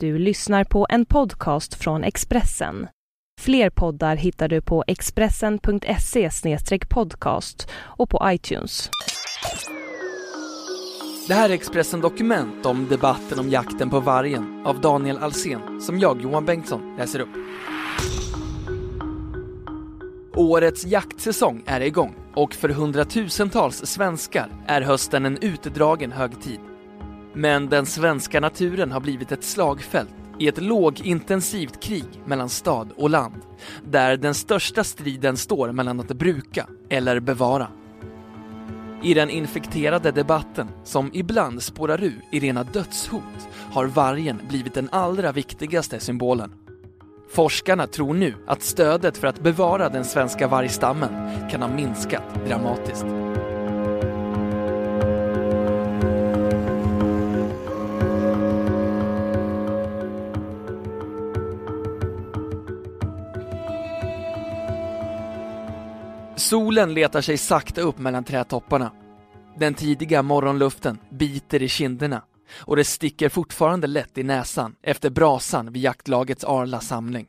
Du 0.00 0.18
lyssnar 0.18 0.64
på 0.64 0.86
en 0.90 1.06
podcast 1.06 1.74
från 1.74 2.04
Expressen. 2.04 2.88
Fler 3.40 3.70
poddar 3.70 4.16
hittar 4.16 4.48
du 4.48 4.60
på 4.60 4.84
expressen.se 4.86 6.30
podcast 6.88 7.68
och 7.74 8.10
på 8.10 8.20
iTunes. 8.24 8.90
Det 11.28 11.34
här 11.34 11.48
är 11.50 11.54
Expressen 11.54 12.00
Dokument 12.00 12.66
om 12.66 12.88
debatten 12.88 13.38
om 13.38 13.48
jakten 13.48 13.90
på 13.90 14.00
vargen 14.00 14.66
av 14.66 14.80
Daniel 14.80 15.18
Alsen 15.18 15.80
som 15.80 15.98
jag, 15.98 16.22
Johan 16.22 16.44
Bengtsson, 16.44 16.96
läser 16.96 17.20
upp. 17.20 17.36
Årets 20.34 20.86
jaktsäsong 20.86 21.62
är 21.66 21.80
igång 21.80 22.14
och 22.34 22.54
för 22.54 22.68
hundratusentals 22.68 23.86
svenskar 23.86 24.50
är 24.66 24.80
hösten 24.80 25.26
en 25.26 25.38
utdragen 25.38 26.12
högtid. 26.12 26.60
Men 27.36 27.68
den 27.68 27.86
svenska 27.86 28.40
naturen 28.40 28.92
har 28.92 29.00
blivit 29.00 29.32
ett 29.32 29.44
slagfält 29.44 30.14
i 30.38 30.48
ett 30.48 30.62
lågintensivt 30.62 31.82
krig 31.82 32.06
mellan 32.24 32.48
stad 32.48 32.92
och 32.96 33.10
land, 33.10 33.42
där 33.84 34.16
den 34.16 34.34
största 34.34 34.84
striden 34.84 35.36
står 35.36 35.72
mellan 35.72 36.00
att 36.00 36.08
bruka 36.08 36.66
eller 36.88 37.20
bevara. 37.20 37.68
I 39.02 39.14
den 39.14 39.30
infekterade 39.30 40.10
debatten, 40.10 40.68
som 40.84 41.10
ibland 41.12 41.62
spårar 41.62 42.04
ur 42.04 42.20
i 42.32 42.40
rena 42.40 42.62
dödshot, 42.62 43.48
har 43.72 43.86
vargen 43.86 44.40
blivit 44.48 44.74
den 44.74 44.88
allra 44.92 45.32
viktigaste 45.32 46.00
symbolen. 46.00 46.52
Forskarna 47.30 47.86
tror 47.86 48.14
nu 48.14 48.34
att 48.46 48.62
stödet 48.62 49.18
för 49.18 49.26
att 49.26 49.40
bevara 49.40 49.88
den 49.88 50.04
svenska 50.04 50.48
vargstammen 50.48 51.10
kan 51.50 51.62
ha 51.62 51.68
minskat 51.68 52.24
dramatiskt. 52.46 53.25
Solen 66.46 66.94
letar 66.94 67.20
sig 67.20 67.38
sakta 67.38 67.80
upp 67.80 67.98
mellan 67.98 68.24
trädtopparna. 68.24 68.92
Den 69.58 69.74
tidiga 69.74 70.22
morgonluften 70.22 70.98
biter 71.10 71.62
i 71.62 71.68
kinderna 71.68 72.22
och 72.54 72.76
det 72.76 72.84
sticker 72.84 73.28
fortfarande 73.28 73.86
lätt 73.86 74.18
i 74.18 74.22
näsan 74.22 74.76
efter 74.82 75.10
brasan 75.10 75.72
vid 75.72 75.82
jaktlagets 75.82 76.44
Arla 76.44 76.80
samling. 76.80 77.26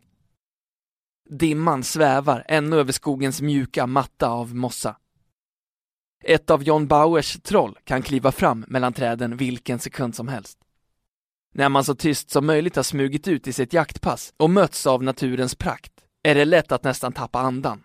Dimman 1.30 1.84
svävar 1.84 2.46
ännu 2.48 2.76
över 2.76 2.92
skogens 2.92 3.42
mjuka 3.42 3.88
matta 3.88 4.30
av 4.30 4.56
mossa. 4.56 4.98
Ett 6.24 6.50
av 6.50 6.64
John 6.64 6.88
Bauers 6.88 7.42
troll 7.42 7.78
kan 7.84 8.02
kliva 8.02 8.32
fram 8.32 8.66
mellan 8.68 8.94
träden 8.94 9.38
vilken 9.38 9.80
sekund 9.80 10.16
som 10.16 10.28
helst. 10.28 10.58
När 11.54 11.70
man 11.70 11.84
så 11.84 11.96
tyst 11.96 12.30
som 12.30 12.46
möjligt 12.46 12.76
har 12.76 12.84
smugit 12.84 13.28
ut 13.28 13.48
i 13.48 13.54
sitt 13.54 13.74
jaktpass 13.74 14.34
och 14.38 14.50
mötts 14.50 14.88
av 14.88 15.04
naturens 15.04 15.56
prakt 15.56 15.92
är 16.24 16.36
det 16.36 16.46
lätt 16.46 16.72
att 16.72 16.84
nästan 16.84 17.14
tappa 17.14 17.40
andan. 17.40 17.84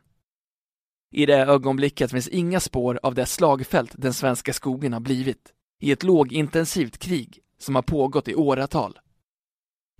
I 1.13 1.27
det 1.27 1.37
ögonblicket 1.37 2.11
finns 2.11 2.29
inga 2.29 2.61
spår 2.61 3.01
av 3.03 3.15
det 3.15 3.27
slagfält 3.27 3.95
den 3.95 4.15
svenska 4.15 4.53
skogen 4.53 4.93
har 4.93 5.01
blivit 5.01 5.53
i 5.81 5.93
ett 5.93 6.03
lågintensivt 6.03 6.99
krig 6.99 7.39
som 7.59 7.75
har 7.75 7.83
pågått 7.83 8.29
i 8.29 8.35
åratal. 8.35 8.99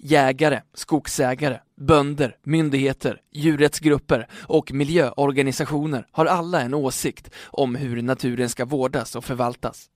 Jägare, 0.03 0.63
skogsägare, 0.75 1.61
bönder, 1.81 2.37
myndigheter, 2.43 3.21
djurrättsgrupper 3.33 4.29
och 4.35 4.73
miljöorganisationer 4.73 6.07
har 6.11 6.27
alla 6.27 6.61
en 6.61 6.75
åsikt 6.75 7.31
om 7.45 7.75
hur 7.75 8.03
naturen 8.03 8.49
ska 8.49 8.65
vårdas 8.65 9.17
och 9.17 9.25
förvaltas. 9.25 9.91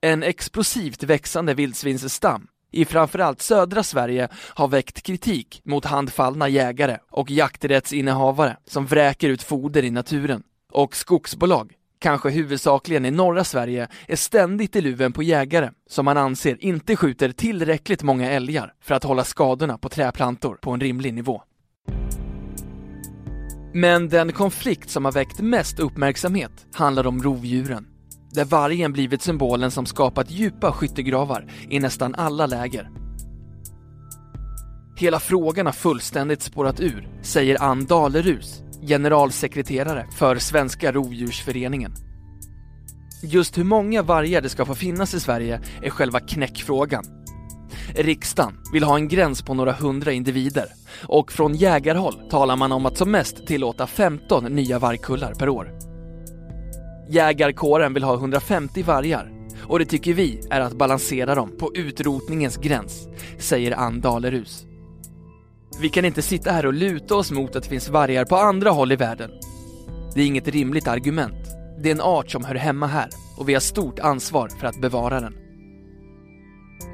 En 0.00 0.22
explosivt 0.22 1.02
växande 1.02 1.54
vildsvinsstam 1.54 2.48
i 2.72 2.84
framförallt 2.84 3.42
södra 3.42 3.82
Sverige 3.82 4.28
har 4.34 4.68
väckt 4.68 5.02
kritik 5.02 5.60
mot 5.64 5.84
handfallna 5.84 6.48
jägare 6.48 6.98
och 7.10 7.30
jakträttsinnehavare 7.30 8.56
som 8.66 8.86
vräker 8.86 9.28
ut 9.28 9.42
foder 9.42 9.84
i 9.84 9.90
naturen. 9.90 10.42
Och 10.72 10.96
skogsbolag, 10.96 11.72
kanske 11.98 12.30
huvudsakligen 12.30 13.04
i 13.04 13.10
norra 13.10 13.44
Sverige, 13.44 13.88
är 14.08 14.16
ständigt 14.16 14.76
i 14.76 14.80
luven 14.80 15.12
på 15.12 15.22
jägare 15.22 15.70
som 15.88 16.04
man 16.04 16.16
anser 16.16 16.64
inte 16.64 16.96
skjuter 16.96 17.32
tillräckligt 17.32 18.02
många 18.02 18.30
älgar 18.30 18.74
för 18.80 18.94
att 18.94 19.04
hålla 19.04 19.24
skadorna 19.24 19.78
på 19.78 19.88
träplantor 19.88 20.58
på 20.60 20.70
en 20.70 20.80
rimlig 20.80 21.14
nivå. 21.14 21.42
Men 23.74 24.08
den 24.08 24.32
konflikt 24.32 24.90
som 24.90 25.04
har 25.04 25.12
väckt 25.12 25.40
mest 25.40 25.78
uppmärksamhet 25.78 26.66
handlar 26.72 27.06
om 27.06 27.22
rovdjuren 27.22 27.86
där 28.30 28.44
vargen 28.44 28.92
blivit 28.92 29.22
symbolen 29.22 29.70
som 29.70 29.86
skapat 29.86 30.30
djupa 30.30 30.72
skyttegravar 30.72 31.52
i 31.70 31.80
nästan 31.80 32.14
alla 32.14 32.46
läger. 32.46 32.90
Hela 34.96 35.20
frågan 35.20 35.66
har 35.66 35.72
fullständigt 35.72 36.42
spårat 36.42 36.80
ur, 36.80 37.08
säger 37.22 37.62
Ann 37.62 37.86
Dalerus, 37.86 38.62
generalsekreterare 38.88 40.06
för 40.18 40.38
Svenska 40.38 40.92
Rovdjursföreningen. 40.92 41.94
Just 43.22 43.58
hur 43.58 43.64
många 43.64 44.02
vargar 44.02 44.40
det 44.40 44.48
ska 44.48 44.64
få 44.64 44.74
finnas 44.74 45.14
i 45.14 45.20
Sverige 45.20 45.60
är 45.82 45.90
själva 45.90 46.20
knäckfrågan. 46.20 47.04
Riksdagen 47.94 48.54
vill 48.72 48.84
ha 48.84 48.96
en 48.96 49.08
gräns 49.08 49.42
på 49.42 49.54
några 49.54 49.72
hundra 49.72 50.12
individer 50.12 50.66
och 51.06 51.32
från 51.32 51.54
jägarhåll 51.54 52.28
talar 52.30 52.56
man 52.56 52.72
om 52.72 52.86
att 52.86 52.98
som 52.98 53.10
mest 53.10 53.46
tillåta 53.46 53.86
15 53.86 54.44
nya 54.44 54.78
vargkullar 54.78 55.34
per 55.34 55.48
år. 55.48 55.85
Jägarkåren 57.08 57.94
vill 57.94 58.02
ha 58.02 58.14
150 58.14 58.82
vargar 58.82 59.32
och 59.62 59.78
det 59.78 59.84
tycker 59.84 60.14
vi 60.14 60.40
är 60.50 60.60
att 60.60 60.78
balansera 60.78 61.34
dem 61.34 61.56
på 61.58 61.74
utrotningens 61.74 62.56
gräns, 62.56 63.08
säger 63.38 63.72
Ann 63.72 64.00
Dalerus. 64.00 64.66
Vi 65.80 65.88
kan 65.88 66.04
inte 66.04 66.22
sitta 66.22 66.52
här 66.52 66.66
och 66.66 66.72
luta 66.72 67.14
oss 67.14 67.30
mot 67.30 67.56
att 67.56 67.62
det 67.62 67.68
finns 67.68 67.88
vargar 67.88 68.24
på 68.24 68.36
andra 68.36 68.70
håll 68.70 68.92
i 68.92 68.96
världen. 68.96 69.30
Det 70.14 70.20
är 70.22 70.26
inget 70.26 70.48
rimligt 70.48 70.88
argument. 70.88 71.46
Det 71.78 71.88
är 71.88 71.94
en 71.94 72.00
art 72.00 72.30
som 72.30 72.44
hör 72.44 72.54
hemma 72.54 72.86
här 72.86 73.08
och 73.38 73.48
vi 73.48 73.52
har 73.52 73.60
stort 73.60 73.98
ansvar 73.98 74.48
för 74.60 74.66
att 74.66 74.80
bevara 74.80 75.20
den. 75.20 75.45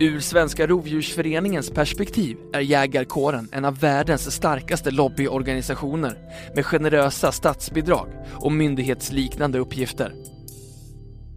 Ur 0.01 0.21
Svenska 0.21 0.67
Rovdjursföreningens 0.67 1.71
perspektiv 1.71 2.37
är 2.53 2.61
jägarkåren 2.61 3.49
en 3.53 3.65
av 3.65 3.79
världens 3.79 4.33
starkaste 4.33 4.91
lobbyorganisationer 4.91 6.19
med 6.55 6.67
generösa 6.67 7.33
statsbidrag 7.33 8.09
och 8.33 8.53
myndighetsliknande 8.53 9.59
uppgifter. 9.59 10.15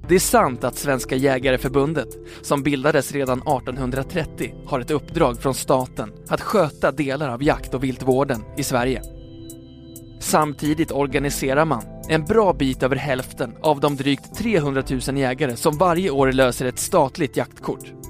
Det 0.08 0.16
är 0.16 0.20
sant 0.20 0.64
att 0.64 0.78
Svenska 0.78 1.16
Jägareförbundet, 1.16 2.08
som 2.42 2.64
bildades 2.64 3.12
redan 3.12 3.38
1830, 3.38 4.54
har 4.66 4.80
ett 4.80 4.92
uppdrag 4.92 5.40
från 5.40 5.54
staten 5.54 6.12
att 6.28 6.42
sköta 6.42 6.92
delar 6.92 7.30
av 7.30 7.44
jakt 7.44 7.74
och 7.74 7.84
viltvården 7.84 8.44
i 8.58 8.64
Sverige. 8.64 9.02
Samtidigt 10.20 10.92
organiserar 10.92 11.66
man 11.66 11.84
en 12.10 12.26
bra 12.26 12.54
bit 12.54 12.84
över 12.84 12.96
hälften 12.96 13.54
av 13.62 13.80
de 13.80 13.96
drygt 13.96 14.36
300 14.38 14.84
000 15.08 15.18
jägare 15.18 15.56
som 15.56 15.78
varje 15.78 16.10
år 16.10 16.32
löser 16.32 16.66
ett 16.66 16.80
statligt 16.80 17.38
jaktkort. 17.38 18.05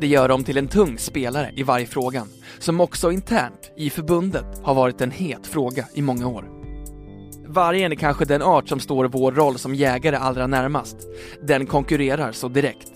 Det 0.00 0.06
gör 0.06 0.28
dem 0.28 0.44
till 0.44 0.58
en 0.58 0.68
tung 0.68 0.98
spelare 0.98 1.52
i 1.56 1.62
vargfrågan, 1.62 2.28
som 2.58 2.80
också 2.80 3.12
internt 3.12 3.72
i 3.76 3.90
förbundet 3.90 4.46
har 4.62 4.74
varit 4.74 5.00
en 5.00 5.10
het 5.10 5.46
fråga 5.46 5.86
i 5.94 6.02
många 6.02 6.26
år. 6.26 6.44
Vargen 7.46 7.92
är 7.92 7.96
kanske 7.96 8.24
den 8.24 8.42
art 8.42 8.68
som 8.68 8.80
står 8.80 9.04
vår 9.04 9.32
roll 9.32 9.58
som 9.58 9.74
jägare 9.74 10.16
allra 10.16 10.46
närmast. 10.46 10.96
Den 11.42 11.66
konkurrerar 11.66 12.32
så 12.32 12.48
direkt. 12.48 12.92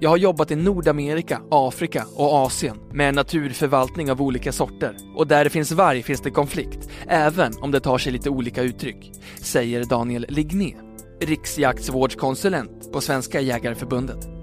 Jag 0.00 0.10
har 0.10 0.16
jobbat 0.16 0.50
i 0.50 0.56
Nordamerika, 0.56 1.40
Afrika 1.50 2.06
och 2.16 2.32
Asien 2.34 2.76
med 2.92 3.14
naturförvaltning 3.14 4.10
av 4.10 4.22
olika 4.22 4.52
sorter 4.52 4.96
och 5.16 5.26
där 5.26 5.44
det 5.44 5.50
finns 5.50 5.72
varg 5.72 6.02
finns 6.02 6.20
det 6.20 6.30
konflikt, 6.30 6.88
även 7.06 7.52
om 7.60 7.70
det 7.70 7.80
tar 7.80 7.98
sig 7.98 8.12
lite 8.12 8.30
olika 8.30 8.62
uttryck, 8.62 9.12
säger 9.40 9.84
Daniel 9.84 10.26
Ligné, 10.28 10.74
riksjaktsvårdskonsulent 11.20 12.92
på 12.92 13.00
Svenska 13.00 13.40
Jägareförbundet. 13.40 14.39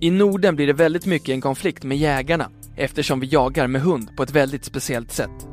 I 0.00 0.10
Norden 0.10 0.56
blir 0.56 0.66
det 0.66 0.72
väldigt 0.72 1.06
mycket 1.06 1.28
en 1.28 1.40
konflikt 1.40 1.84
med 1.84 1.98
jägarna 1.98 2.50
eftersom 2.76 3.20
vi 3.20 3.26
jagar 3.26 3.66
med 3.66 3.82
hund 3.82 4.16
på 4.16 4.22
ett 4.22 4.30
väldigt 4.30 4.64
speciellt 4.64 5.12
sätt. 5.12 5.48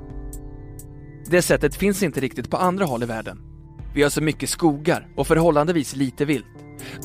Det 1.31 1.42
sättet 1.42 1.75
finns 1.75 2.04
inte 2.04 2.19
riktigt 2.19 2.50
på 2.50 2.57
andra 2.57 2.86
håll 2.86 3.04
i 3.04 3.06
världen. 3.06 3.42
Vi 3.95 4.04
har 4.04 4.10
så 4.10 4.22
mycket 4.22 4.50
skogar 4.50 5.07
och 5.18 5.28
förhållandevis 5.28 5.95
lite 5.95 6.25
vilt. 6.25 6.45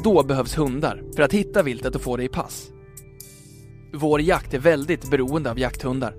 Då 0.05 0.23
behövs 0.23 0.58
hundar 0.58 1.02
för 1.17 1.23
att 1.23 1.32
hitta 1.32 1.62
viltet 1.62 1.94
och 1.94 2.02
få 2.02 2.17
det 2.17 2.25
i 2.25 2.29
pass. 2.29 2.70
Vår 3.94 4.20
jakt 4.20 4.55
är 4.55 4.58
väldigt 4.58 5.11
beroende 5.11 5.50
av 5.50 5.58
jakthundar. 5.58 6.14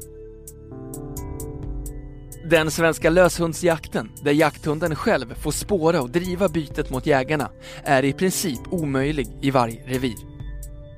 Den 2.49 2.71
svenska 2.71 3.09
löshundsjakten, 3.09 4.11
där 4.23 4.31
jakthunden 4.31 4.95
själv 4.95 5.33
får 5.33 5.51
spåra 5.51 6.01
och 6.01 6.09
driva 6.09 6.49
bytet 6.49 6.89
mot 6.89 7.05
jägarna, 7.05 7.49
är 7.83 8.05
i 8.05 8.13
princip 8.13 8.59
omöjlig 8.71 9.27
i 9.41 9.51
varje 9.51 9.83
revir. 9.87 10.38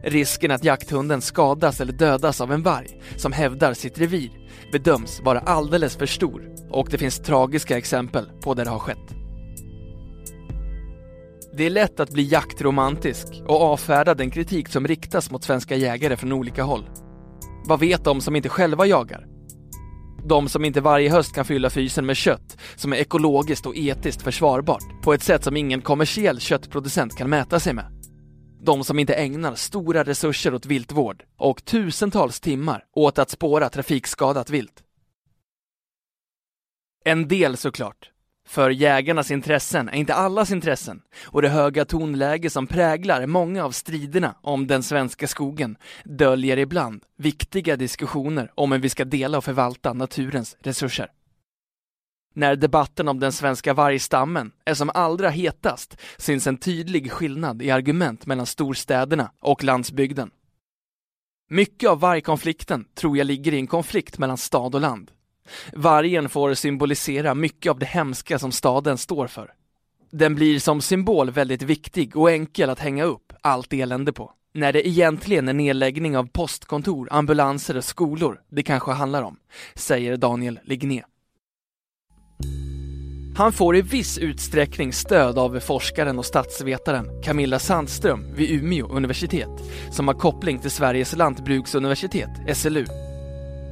Risken 0.03 0.51
att 0.51 0.63
jakthunden 0.63 1.21
skadas 1.21 1.81
eller 1.81 1.94
dödas 1.94 2.42
av 2.42 2.51
en 2.51 2.63
varg 2.63 3.01
som 3.15 3.31
hävdar 3.31 3.74
sitt 3.74 4.00
revir 4.00 4.30
bedöms 4.71 5.21
vara 5.24 5.39
alldeles 5.39 5.95
för 5.95 6.06
stor 6.06 6.50
och 6.69 6.88
det 6.92 6.98
finns 6.98 7.19
tragiska 7.19 7.77
exempel 7.77 8.25
på 8.44 8.53
där 8.53 8.65
det 8.65 8.71
har 8.71 8.80
skett. 8.80 9.15
Det 11.53 11.65
är 11.65 11.69
lätt 11.69 12.00
att 12.00 12.12
bli 12.12 12.24
jaktromantisk 12.24 13.27
och 13.48 13.62
avfärda 13.62 14.13
den 14.13 14.31
kritik 14.31 14.69
som 14.69 14.88
riktas 14.88 15.31
mot 15.31 15.44
svenska 15.44 15.75
jägare 15.75 16.18
från 16.18 16.31
olika 16.31 16.63
håll. 16.63 16.89
Vad 17.65 17.80
vet 17.80 18.03
de 18.03 18.21
som 18.21 18.36
inte 18.36 18.50
själva 18.50 18.86
jagar? 18.86 19.27
De 20.25 20.50
som 20.50 20.65
inte 20.65 20.81
varje 20.81 21.09
höst 21.09 21.36
kan 21.36 21.45
fylla 21.45 21.69
fysen 21.69 22.06
med 22.06 22.18
kött 22.18 22.57
som 22.75 22.94
är 22.94 22.98
ekologiskt 22.98 23.65
och 23.65 23.77
etiskt 23.77 24.21
försvarbart 24.21 25.03
på 25.03 25.13
ett 25.13 25.24
sätt 25.24 25.44
som 25.44 25.57
ingen 25.57 25.81
kommersiell 25.81 26.39
köttproducent 26.39 27.18
kan 27.18 27.30
mäta 27.30 27.59
sig 27.59 27.74
med. 27.74 28.00
De 28.63 28.83
som 28.83 28.99
inte 28.99 29.13
ägnar 29.13 29.55
stora 29.55 30.03
resurser 30.03 30.53
åt 30.53 30.65
viltvård 30.65 31.23
och 31.37 31.65
tusentals 31.65 32.39
timmar 32.39 32.85
åt 32.93 33.19
att 33.19 33.29
spåra 33.29 33.69
trafikskadat 33.69 34.49
vilt. 34.49 34.83
En 37.05 37.27
del 37.27 37.57
såklart. 37.57 38.11
För 38.47 38.69
jägarnas 38.69 39.31
intressen 39.31 39.89
är 39.89 39.95
inte 39.95 40.13
allas 40.13 40.51
intressen 40.51 41.01
och 41.23 41.41
det 41.41 41.49
höga 41.49 41.85
tonläge 41.85 42.49
som 42.49 42.67
präglar 42.67 43.25
många 43.25 43.65
av 43.65 43.71
striderna 43.71 44.35
om 44.41 44.67
den 44.67 44.83
svenska 44.83 45.27
skogen 45.27 45.77
döljer 46.03 46.57
ibland 46.57 47.03
viktiga 47.17 47.75
diskussioner 47.75 48.51
om 48.55 48.71
hur 48.71 48.79
vi 48.79 48.89
ska 48.89 49.05
dela 49.05 49.37
och 49.37 49.43
förvalta 49.43 49.93
naturens 49.93 50.57
resurser. 50.59 51.07
När 52.33 52.55
debatten 52.55 53.07
om 53.07 53.19
den 53.19 53.31
svenska 53.31 53.73
vargstammen 53.73 54.51
är 54.65 54.73
som 54.73 54.91
allra 54.93 55.29
hetast 55.29 55.97
syns 56.17 56.47
en 56.47 56.57
tydlig 56.57 57.11
skillnad 57.11 57.61
i 57.61 57.71
argument 57.71 58.25
mellan 58.25 58.45
storstäderna 58.45 59.31
och 59.39 59.63
landsbygden. 59.63 60.31
Mycket 61.49 61.89
av 61.89 61.99
vargkonflikten 61.99 62.85
tror 62.95 63.17
jag 63.17 63.27
ligger 63.27 63.53
i 63.53 63.57
en 63.57 63.67
konflikt 63.67 64.17
mellan 64.17 64.37
stad 64.37 64.75
och 64.75 64.81
land. 64.81 65.11
Vargen 65.73 66.29
får 66.29 66.53
symbolisera 66.53 67.35
mycket 67.35 67.69
av 67.69 67.79
det 67.79 67.85
hemska 67.85 68.39
som 68.39 68.51
staden 68.51 68.97
står 68.97 69.27
för. 69.27 69.53
Den 70.11 70.35
blir 70.35 70.59
som 70.59 70.81
symbol 70.81 71.31
väldigt 71.31 71.61
viktig 71.61 72.17
och 72.17 72.31
enkel 72.31 72.69
att 72.69 72.79
hänga 72.79 73.03
upp 73.03 73.33
allt 73.41 73.73
elände 73.73 74.13
på. 74.13 74.33
När 74.53 74.73
det 74.73 74.87
egentligen 74.87 75.49
är 75.49 75.53
nedläggning 75.53 76.17
av 76.17 76.27
postkontor, 76.27 77.07
ambulanser 77.11 77.77
och 77.77 77.83
skolor 77.83 78.41
det 78.49 78.63
kanske 78.63 78.91
handlar 78.91 79.23
om, 79.23 79.37
säger 79.75 80.17
Daniel 80.17 80.59
Ligné. 80.63 81.03
Han 83.35 83.51
får 83.51 83.75
i 83.75 83.81
viss 83.81 84.17
utsträckning 84.17 84.93
stöd 84.93 85.38
av 85.38 85.59
forskaren 85.59 86.19
och 86.19 86.25
statsvetaren 86.25 87.21
Camilla 87.23 87.59
Sandström 87.59 88.33
vid 88.35 88.51
Umeå 88.51 88.88
universitet 88.88 89.49
som 89.91 90.07
har 90.07 90.15
koppling 90.15 90.59
till 90.59 90.71
Sveriges 90.71 91.15
lantbruksuniversitet, 91.15 92.29
SLU. 92.53 92.85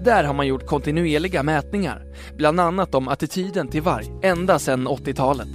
Där 0.03 0.23
har 0.23 0.33
man 0.33 0.47
gjort 0.47 0.65
kontinuerliga 0.65 1.43
mätningar, 1.43 2.05
bland 2.37 2.59
annat 2.59 2.95
om 2.95 3.07
attityden 3.07 3.67
till 3.67 3.81
varg, 3.81 4.05
ända 4.21 4.59
sedan 4.59 4.87
80-talet. 4.87 5.47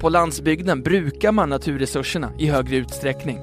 På 0.00 0.08
landsbygden 0.08 0.82
brukar 0.82 1.32
man 1.32 1.48
naturresurserna 1.48 2.32
i 2.38 2.46
högre 2.46 2.76
utsträckning. 2.76 3.38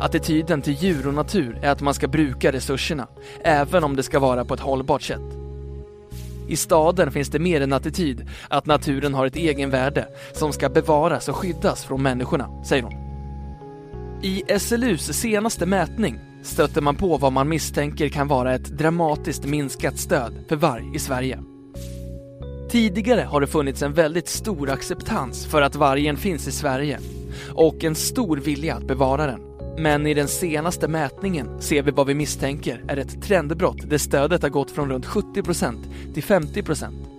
Attityden 0.00 0.62
till 0.62 0.74
djur 0.74 1.08
och 1.08 1.14
natur 1.14 1.58
är 1.62 1.70
att 1.70 1.80
man 1.80 1.94
ska 1.94 2.08
bruka 2.08 2.52
resurserna, 2.52 3.08
även 3.44 3.84
om 3.84 3.96
det 3.96 4.02
ska 4.02 4.18
vara 4.18 4.44
på 4.44 4.54
ett 4.54 4.60
hållbart 4.60 5.02
sätt. 5.02 5.43
I 6.48 6.56
staden 6.56 7.12
finns 7.12 7.28
det 7.28 7.38
mer 7.38 7.60
en 7.60 7.72
attityd 7.72 8.28
att 8.48 8.66
naturen 8.66 9.14
har 9.14 9.26
ett 9.26 9.36
egenvärde 9.36 10.08
som 10.32 10.52
ska 10.52 10.68
bevaras 10.68 11.28
och 11.28 11.36
skyddas 11.36 11.84
från 11.84 12.02
människorna, 12.02 12.64
säger 12.64 12.82
hon. 12.82 13.04
I 14.22 14.58
SLUs 14.58 15.12
senaste 15.12 15.66
mätning 15.66 16.18
stöter 16.42 16.80
man 16.80 16.96
på 16.96 17.16
vad 17.16 17.32
man 17.32 17.48
misstänker 17.48 18.08
kan 18.08 18.28
vara 18.28 18.54
ett 18.54 18.78
dramatiskt 18.78 19.44
minskat 19.44 19.98
stöd 19.98 20.44
för 20.48 20.56
varg 20.56 20.84
i 20.94 20.98
Sverige. 20.98 21.38
Tidigare 22.70 23.20
har 23.20 23.40
det 23.40 23.46
funnits 23.46 23.82
en 23.82 23.92
väldigt 23.92 24.28
stor 24.28 24.70
acceptans 24.70 25.46
för 25.46 25.62
att 25.62 25.76
vargen 25.76 26.16
finns 26.16 26.48
i 26.48 26.52
Sverige 26.52 26.98
och 27.54 27.84
en 27.84 27.94
stor 27.94 28.36
vilja 28.36 28.74
att 28.74 28.86
bevara 28.86 29.26
den. 29.26 29.53
Men 29.78 30.06
i 30.06 30.14
den 30.14 30.28
senaste 30.28 30.88
mätningen 30.88 31.62
ser 31.62 31.82
vi 31.82 31.90
vad 31.90 32.06
vi 32.06 32.14
misstänker 32.14 32.84
är 32.88 32.96
ett 32.96 33.22
trendbrott 33.22 33.90
där 33.90 33.98
stödet 33.98 34.42
har 34.42 34.48
gått 34.48 34.70
från 34.70 34.90
runt 34.90 35.06
70% 35.06 35.76
till 36.14 36.22
50%. 36.22 37.14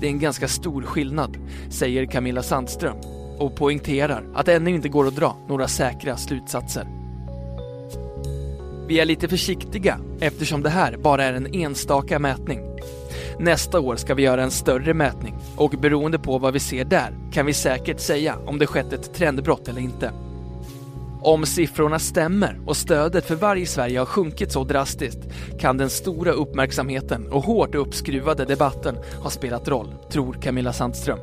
Det 0.00 0.06
är 0.06 0.10
en 0.10 0.18
ganska 0.18 0.48
stor 0.48 0.82
skillnad, 0.82 1.36
säger 1.70 2.06
Camilla 2.06 2.42
Sandström 2.42 2.96
och 3.38 3.56
poängterar 3.56 4.24
att 4.34 4.46
det 4.46 4.54
ännu 4.54 4.70
inte 4.70 4.88
går 4.88 5.06
att 5.06 5.16
dra 5.16 5.36
några 5.48 5.68
säkra 5.68 6.16
slutsatser. 6.16 6.86
Vi 8.88 9.00
är 9.00 9.04
lite 9.04 9.28
försiktiga 9.28 10.00
eftersom 10.20 10.62
det 10.62 10.70
här 10.70 10.96
bara 10.96 11.24
är 11.24 11.32
en 11.32 11.54
enstaka 11.54 12.18
mätning. 12.18 12.60
Nästa 13.38 13.80
år 13.80 13.96
ska 13.96 14.14
vi 14.14 14.22
göra 14.22 14.42
en 14.42 14.50
större 14.50 14.94
mätning 14.94 15.34
och 15.56 15.70
beroende 15.70 16.18
på 16.18 16.38
vad 16.38 16.52
vi 16.52 16.60
ser 16.60 16.84
där 16.84 17.14
kan 17.32 17.46
vi 17.46 17.52
säkert 17.52 18.00
säga 18.00 18.36
om 18.46 18.58
det 18.58 18.66
skett 18.66 18.92
ett 18.92 19.14
trendbrott 19.14 19.68
eller 19.68 19.80
inte. 19.80 20.12
Om 21.22 21.46
siffrorna 21.46 21.98
stämmer 21.98 22.60
och 22.66 22.76
stödet 22.76 23.26
för 23.26 23.34
varg 23.34 23.60
i 23.60 23.66
Sverige 23.66 23.98
har 23.98 24.06
sjunkit 24.06 24.52
så 24.52 24.64
drastiskt 24.64 25.18
kan 25.58 25.76
den 25.76 25.90
stora 25.90 26.32
uppmärksamheten 26.32 27.32
och 27.32 27.42
hårt 27.42 27.74
uppskruvade 27.74 28.44
debatten 28.44 28.96
ha 29.22 29.30
spelat 29.30 29.68
roll, 29.68 29.94
tror 30.12 30.32
Camilla 30.32 30.72
Sandström. 30.72 31.18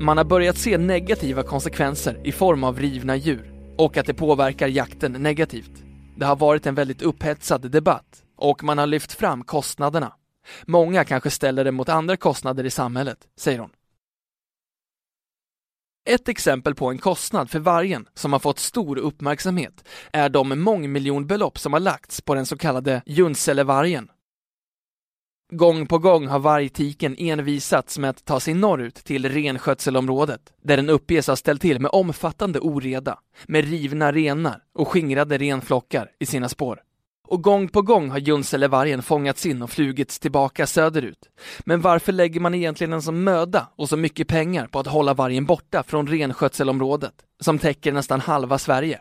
Man 0.00 0.16
har 0.16 0.24
börjat 0.24 0.56
se 0.56 0.78
negativa 0.78 1.42
konsekvenser 1.42 2.20
i 2.24 2.32
form 2.32 2.64
av 2.64 2.78
rivna 2.78 3.16
djur 3.16 3.52
och 3.78 3.96
att 3.96 4.06
det 4.06 4.14
påverkar 4.14 4.68
jakten 4.68 5.12
negativt. 5.12 5.72
Det 6.16 6.26
har 6.26 6.36
varit 6.36 6.66
en 6.66 6.74
väldigt 6.74 7.02
upphetsad 7.02 7.70
debatt 7.70 8.22
och 8.36 8.64
man 8.64 8.78
har 8.78 8.86
lyft 8.86 9.12
fram 9.12 9.44
kostnaderna. 9.44 10.12
Många 10.66 11.04
kanske 11.04 11.30
ställer 11.30 11.64
det 11.64 11.72
mot 11.72 11.88
andra 11.88 12.16
kostnader 12.16 12.64
i 12.64 12.70
samhället, 12.70 13.18
säger 13.38 13.58
hon. 13.58 13.70
Ett 16.04 16.28
exempel 16.28 16.74
på 16.74 16.90
en 16.90 16.98
kostnad 16.98 17.50
för 17.50 17.58
vargen 17.58 18.08
som 18.14 18.32
har 18.32 18.40
fått 18.40 18.58
stor 18.58 18.98
uppmärksamhet 18.98 19.88
är 20.12 20.28
de 20.28 20.60
mångmiljonbelopp 20.60 21.58
som 21.58 21.72
har 21.72 21.80
lagts 21.80 22.20
på 22.20 22.34
den 22.34 22.46
så 22.46 22.56
kallade 22.56 23.02
Junselevargen. 23.06 24.08
Gång 25.52 25.86
på 25.86 25.98
gång 25.98 26.26
har 26.26 26.38
vargtiken 26.38 27.16
envisats 27.18 27.98
med 27.98 28.10
att 28.10 28.24
ta 28.24 28.40
sig 28.40 28.54
norrut 28.54 28.94
till 28.94 29.28
renskötselområdet, 29.28 30.52
där 30.62 30.76
den 30.76 30.90
uppges 30.90 31.26
ha 31.26 31.36
ställt 31.36 31.62
till 31.62 31.80
med 31.80 31.90
omfattande 31.90 32.60
oreda, 32.60 33.18
med 33.46 33.64
rivna 33.64 34.12
renar 34.12 34.62
och 34.74 34.88
skingrade 34.88 35.38
renflockar 35.38 36.10
i 36.20 36.26
sina 36.26 36.48
spår. 36.48 36.80
Och 37.28 37.42
gång 37.42 37.68
på 37.68 37.82
gång 37.82 38.10
har 38.10 38.18
Junselevargen 38.18 39.02
fångats 39.02 39.46
in 39.46 39.62
och 39.62 39.70
flugits 39.70 40.18
tillbaka 40.18 40.66
söderut. 40.66 41.28
Men 41.60 41.80
varför 41.80 42.12
lägger 42.12 42.40
man 42.40 42.54
egentligen 42.54 42.92
en 42.92 43.02
sån 43.02 43.24
möda 43.24 43.68
och 43.76 43.88
så 43.88 43.96
mycket 43.96 44.28
pengar 44.28 44.66
på 44.66 44.78
att 44.78 44.86
hålla 44.86 45.14
vargen 45.14 45.46
borta 45.46 45.82
från 45.82 46.06
renskötselområdet, 46.06 47.14
som 47.40 47.58
täcker 47.58 47.92
nästan 47.92 48.20
halva 48.20 48.58
Sverige? 48.58 49.00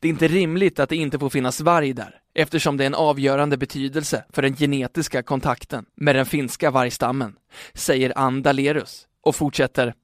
Det 0.00 0.08
är 0.08 0.10
inte 0.10 0.28
rimligt 0.28 0.78
att 0.78 0.88
det 0.88 0.96
inte 0.96 1.18
får 1.18 1.30
finnas 1.30 1.60
varg 1.60 1.92
där, 1.92 2.20
eftersom 2.34 2.76
det 2.76 2.84
är 2.84 2.86
en 2.86 2.94
avgörande 2.94 3.56
betydelse 3.56 4.24
för 4.32 4.42
den 4.42 4.56
genetiska 4.56 5.22
kontakten 5.22 5.84
med 5.96 6.14
den 6.14 6.26
finska 6.26 6.70
vargstammen, 6.70 7.36
säger 7.74 8.18
Ann 8.18 8.42
Dalerus 8.42 9.06
och 9.22 9.36
fortsätter. 9.36 9.94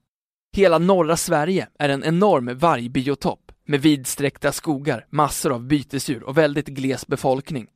Hela 0.55 0.77
norra 0.77 1.17
Sverige 1.17 1.67
är 1.79 1.89
en 1.89 2.03
enorm 2.03 2.57
vargbiotop 2.57 3.44
med 3.65 3.81
vidsträckta 3.81 4.51
skogar, 4.51 5.05
massor 5.09 5.51
av 5.53 5.63
bytesdjur 5.63 6.23
och 6.23 6.37
väldigt 6.37 6.67
gles 6.67 7.07
befolkning. 7.07 7.67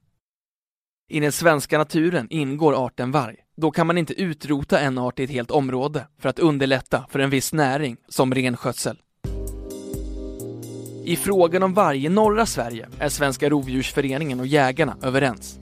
I 1.09 1.19
den 1.19 1.31
svenska 1.31 1.77
naturen 1.77 2.27
ingår 2.29 2.85
arten 2.85 3.11
varg. 3.11 3.35
Då 3.57 3.71
kan 3.71 3.87
man 3.87 3.97
inte 3.97 4.21
utrota 4.21 4.79
en 4.79 4.97
art 4.97 5.19
i 5.19 5.23
ett 5.23 5.29
helt 5.29 5.51
område 5.51 6.07
för 6.19 6.29
att 6.29 6.39
underlätta 6.39 7.05
för 7.09 7.19
en 7.19 7.29
viss 7.29 7.53
näring 7.53 7.97
som 8.07 8.33
renskötsel. 8.33 8.97
I 11.05 11.15
frågan 11.15 11.63
om 11.63 11.73
varg 11.73 12.05
i 12.05 12.09
norra 12.09 12.45
Sverige 12.45 12.87
är 12.99 13.09
Svenska 13.09 13.49
Rovdjursföreningen 13.49 14.39
och 14.39 14.47
jägarna 14.47 14.97
överens. 15.01 15.59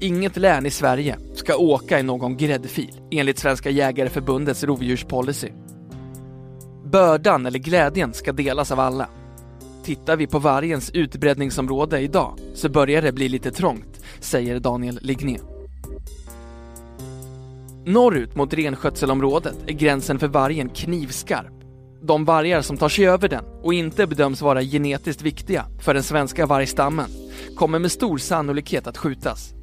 Inget 0.00 0.36
län 0.36 0.66
i 0.66 0.70
Sverige 0.70 1.18
ska 1.34 1.56
åka 1.56 2.00
i 2.00 2.02
någon 2.02 2.36
gräddfil 2.36 3.00
enligt 3.10 3.38
Svenska 3.38 3.70
Jägareförbundets 3.70 4.64
rovdjurspolicy. 4.64 5.48
Bördan 6.84 7.46
eller 7.46 7.58
glädjen 7.58 8.14
ska 8.14 8.32
delas 8.32 8.72
av 8.72 8.80
alla. 8.80 9.08
Tittar 9.84 10.16
vi 10.16 10.26
på 10.26 10.38
vargens 10.38 10.90
utbredningsområde 10.90 12.00
idag 12.00 12.38
så 12.54 12.68
börjar 12.68 13.02
det 13.02 13.12
bli 13.12 13.28
lite 13.28 13.50
trångt, 13.50 14.00
säger 14.20 14.60
Daniel 14.60 14.98
Ligné. 15.02 15.38
Norrut 17.86 18.36
mot 18.36 18.54
renskötselområdet 18.54 19.56
är 19.66 19.72
gränsen 19.72 20.18
för 20.18 20.28
vargen 20.28 20.68
knivskarp. 20.68 21.52
De 22.02 22.24
vargar 22.24 22.62
som 22.62 22.76
tar 22.76 22.88
sig 22.88 23.06
över 23.06 23.28
den 23.28 23.44
och 23.62 23.74
inte 23.74 24.06
bedöms 24.06 24.42
vara 24.42 24.62
genetiskt 24.62 25.22
viktiga 25.22 25.66
för 25.80 25.94
den 25.94 26.02
svenska 26.02 26.46
vargstammen 26.46 27.10
kommer 27.56 27.78
med 27.78 27.92
stor 27.92 28.18
sannolikhet 28.18 28.86
att 28.86 28.98
skjutas. 28.98 29.54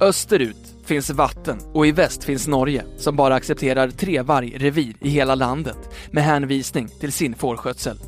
Österut 0.00 0.74
finns 0.84 1.10
vatten 1.10 1.58
och 1.72 1.86
i 1.86 1.92
väst 1.92 2.24
finns 2.24 2.46
Norge 2.46 2.84
som 2.96 3.16
bara 3.16 3.34
accepterar 3.34 3.90
tre 3.90 4.22
vargrevir 4.22 4.94
i 5.00 5.08
hela 5.08 5.34
landet 5.34 5.78
med 6.10 6.24
hänvisning 6.24 6.88
till 7.00 7.12
sin 7.12 7.34
fårskötsel. 7.34 7.98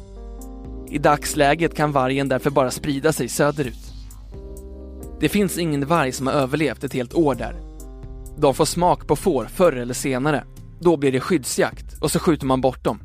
I 0.90 0.98
dagsläget 0.98 1.74
kan 1.74 1.92
vargen 1.92 2.28
därför 2.28 2.50
bara 2.50 2.70
sprida 2.70 3.12
sig 3.12 3.28
söderut. 3.28 3.92
Det 5.20 5.28
finns 5.28 5.58
ingen 5.58 5.86
varg 5.86 6.12
som 6.12 6.26
har 6.26 6.34
överlevt 6.34 6.84
ett 6.84 6.94
helt 6.94 7.14
år 7.14 7.34
där. 7.34 7.56
De 8.38 8.54
får 8.54 8.64
smak 8.64 9.06
på 9.06 9.16
får 9.16 9.44
förr 9.44 9.72
eller 9.72 9.94
senare 9.94 10.44
Då 10.80 10.96
blir 10.96 11.12
det 11.12 11.20
skyddsjakt 11.20 11.98
och 12.00 12.10
så 12.10 12.18
skjuter 12.18 12.46
man 12.46 12.60
bort 12.60 12.84
dem. 12.84 13.00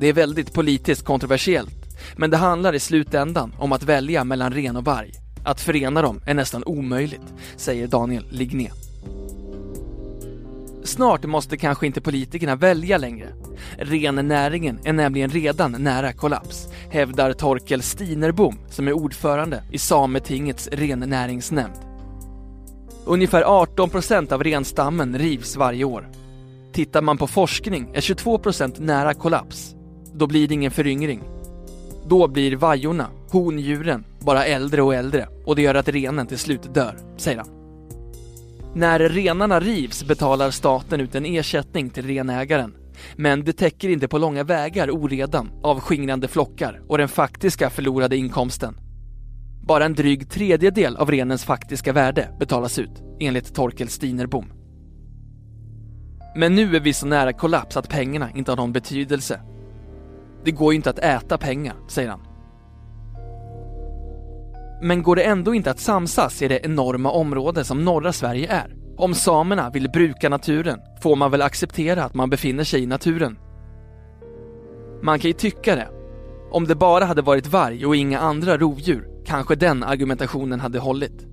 Det 0.00 0.06
är 0.06 0.12
väldigt 0.12 0.54
politiskt 0.54 1.04
kontroversiellt, 1.04 1.98
men 2.16 2.30
det 2.30 2.36
handlar 2.36 2.74
i 2.74 2.80
slutändan 2.80 3.54
om 3.58 3.72
att 3.72 3.82
välja 3.82 4.24
mellan 4.24 4.52
ren 4.52 4.76
och 4.76 4.84
varg. 4.84 5.23
Att 5.44 5.60
förena 5.60 6.02
dem 6.02 6.20
är 6.26 6.34
nästan 6.34 6.64
omöjligt, 6.66 7.34
säger 7.56 7.86
Daniel 7.86 8.26
Ligné. 8.30 8.70
Snart 10.84 11.24
måste 11.24 11.56
kanske 11.56 11.86
inte 11.86 12.00
politikerna 12.00 12.56
välja 12.56 12.98
längre. 12.98 13.28
Rennäringen 13.78 14.78
är 14.84 14.92
nämligen 14.92 15.30
redan 15.30 15.72
nära 15.72 16.12
kollaps, 16.12 16.68
hävdar 16.90 17.32
Torkel 17.32 17.82
Stinerbom 17.82 18.58
som 18.70 18.88
är 18.88 18.92
ordförande 18.92 19.62
i 19.70 19.78
Sametingets 19.78 20.68
rennäringsnämnd. 20.72 21.76
Ungefär 23.04 23.42
18 23.42 23.90
procent 23.90 24.32
av 24.32 24.44
renstammen 24.44 25.18
rivs 25.18 25.56
varje 25.56 25.84
år. 25.84 26.08
Tittar 26.72 27.02
man 27.02 27.18
på 27.18 27.26
forskning 27.26 27.90
är 27.94 28.00
22 28.00 28.38
procent 28.38 28.78
nära 28.78 29.14
kollaps. 29.14 29.74
Då 30.14 30.26
blir 30.26 30.48
det 30.48 30.54
ingen 30.54 30.70
föryngring. 30.70 31.22
Då 32.08 32.28
blir 32.28 32.56
vajorna, 32.56 33.06
hondjuren, 33.30 34.04
bara 34.20 34.44
äldre 34.44 34.82
och 34.82 34.94
äldre 34.94 35.28
och 35.46 35.56
det 35.56 35.62
gör 35.62 35.74
att 35.74 35.88
renen 35.88 36.26
till 36.26 36.38
slut 36.38 36.74
dör, 36.74 36.98
säger 37.16 37.38
han. 37.38 37.48
När 38.74 38.98
renarna 38.98 39.60
rivs 39.60 40.04
betalar 40.04 40.50
staten 40.50 41.00
ut 41.00 41.14
en 41.14 41.24
ersättning 41.24 41.90
till 41.90 42.06
renägaren. 42.06 42.74
Men 43.16 43.44
det 43.44 43.52
täcker 43.52 43.88
inte 43.88 44.08
på 44.08 44.18
långa 44.18 44.44
vägar 44.44 44.90
oredan 44.90 45.50
av 45.62 45.80
skingrande 45.80 46.28
flockar 46.28 46.82
och 46.88 46.98
den 46.98 47.08
faktiska 47.08 47.70
förlorade 47.70 48.16
inkomsten. 48.16 48.76
Bara 49.66 49.84
en 49.84 49.94
dryg 49.94 50.30
tredjedel 50.30 50.96
av 50.96 51.10
renens 51.10 51.44
faktiska 51.44 51.92
värde 51.92 52.28
betalas 52.38 52.78
ut, 52.78 53.02
enligt 53.20 53.54
Torkel 53.54 53.88
Stinerbom. 53.88 54.52
Men 56.36 56.54
nu 56.54 56.76
är 56.76 56.80
vi 56.80 56.92
så 56.92 57.06
nära 57.06 57.32
kollaps 57.32 57.76
att 57.76 57.88
pengarna 57.88 58.30
inte 58.34 58.50
har 58.50 58.56
någon 58.56 58.72
betydelse. 58.72 59.40
Det 60.44 60.50
går 60.50 60.72
ju 60.72 60.76
inte 60.76 60.90
att 60.90 60.98
äta 60.98 61.38
pengar, 61.38 61.74
säger 61.88 62.10
han. 62.10 62.20
Men 64.82 65.02
går 65.02 65.16
det 65.16 65.22
ändå 65.22 65.54
inte 65.54 65.70
att 65.70 65.80
samsas 65.80 66.42
i 66.42 66.48
det 66.48 66.66
enorma 66.66 67.10
område 67.10 67.64
som 67.64 67.84
norra 67.84 68.12
Sverige 68.12 68.52
är? 68.52 68.76
Om 68.96 69.14
samerna 69.14 69.70
vill 69.70 69.90
bruka 69.90 70.28
naturen 70.28 70.80
får 71.02 71.16
man 71.16 71.30
väl 71.30 71.42
acceptera 71.42 72.04
att 72.04 72.14
man 72.14 72.30
befinner 72.30 72.64
sig 72.64 72.82
i 72.82 72.86
naturen. 72.86 73.38
Man 75.02 75.18
kan 75.18 75.28
ju 75.28 75.32
tycka 75.32 75.76
det. 75.76 75.88
Om 76.50 76.66
det 76.66 76.74
bara 76.74 77.04
hade 77.04 77.22
varit 77.22 77.46
varg 77.46 77.86
och 77.86 77.96
inga 77.96 78.18
andra 78.18 78.58
rovdjur 78.58 79.08
kanske 79.24 79.54
den 79.54 79.82
argumentationen 79.82 80.60
hade 80.60 80.78
hållit. 80.78 81.26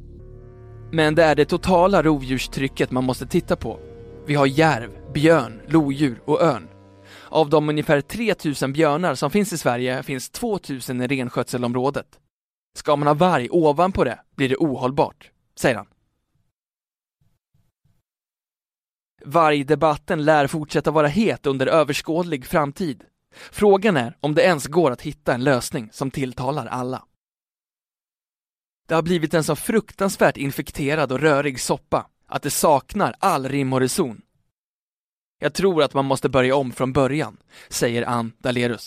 Men 0.92 1.16
det 1.16 1.24
är 1.24 1.36
det 1.36 1.46
totala 1.46 2.04
rovdjurstrycket 2.04 2.92
man 2.92 3.04
måste 3.04 3.28
titta 3.28 3.56
på. 3.56 3.80
Vi 4.26 4.36
har 4.36 4.46
järv, 4.46 4.90
björn, 5.14 5.62
lodjur 5.68 6.22
och 6.26 6.42
örn. 6.42 6.68
Av 7.32 7.50
de 7.50 7.70
ungefär 7.70 8.02
3000 8.02 8.74
björnar 8.74 9.16
som 9.16 9.32
finns 9.32 9.54
i 9.54 9.58
Sverige 9.58 10.04
finns 10.04 10.30
2000 10.30 11.02
i 11.02 11.08
renskötselområdet. 11.08 12.20
Ska 12.76 12.96
man 12.96 13.08
ha 13.08 13.14
varg 13.14 13.50
ovanpå 13.52 14.04
det 14.04 14.20
blir 14.36 14.50
det 14.50 14.56
ohållbart, 14.56 15.32
säger 15.56 15.76
han. 15.76 15.88
Vargdebatten 19.26 20.26
lär 20.26 20.48
fortsätta 20.48 20.92
vara 20.92 21.08
het 21.08 21.46
under 21.46 21.68
överskådlig 21.68 22.46
framtid. 22.46 23.04
Frågan 23.34 23.98
är 23.98 24.18
om 24.20 24.36
det 24.36 24.42
ens 24.42 24.68
går 24.68 24.92
att 24.92 25.02
hitta 25.02 25.34
en 25.34 25.44
lösning 25.44 25.90
som 25.92 26.12
tilltalar 26.12 26.66
alla. 26.66 27.04
Det 28.88 28.96
har 28.96 29.02
blivit 29.02 29.34
en 29.34 29.44
så 29.44 29.56
fruktansvärt 29.56 30.38
infekterad 30.38 31.12
och 31.12 31.20
rörig 31.20 31.60
soppa 31.60 32.08
att 32.28 32.42
det 32.42 32.52
saknar 32.52 33.16
all 33.20 33.50
rim 33.50 33.74
och 33.74 33.80
reson. 33.80 34.22
Jag 35.44 35.54
tror 35.54 35.84
att 35.84 35.94
man 35.94 36.06
måste 36.06 36.30
börja 36.30 36.56
om 36.56 36.72
från 36.72 36.94
början, 36.94 37.38
säger 37.70 38.10
Ann 38.10 38.32
Dalerus. 38.38 38.86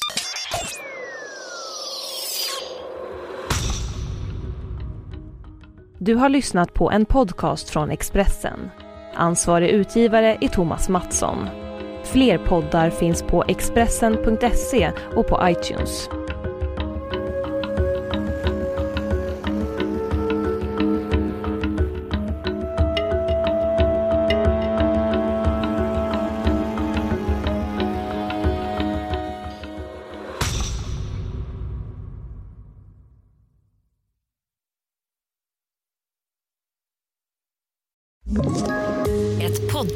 Du 5.98 6.14
har 6.14 6.28
lyssnat 6.28 6.74
på 6.74 6.90
en 6.90 7.06
podcast 7.06 7.70
från 7.70 7.90
Expressen. 7.90 8.70
Ansvarig 9.14 9.68
utgivare 9.70 10.38
är 10.40 10.48
Thomas 10.48 10.88
Mattsson. 10.88 11.48
Fler 12.04 12.38
poddar 12.38 12.90
finns 12.90 13.22
på 13.22 13.44
Expressen.se 13.48 14.92
och 15.16 15.28
på 15.28 15.48
iTunes. 15.48 16.08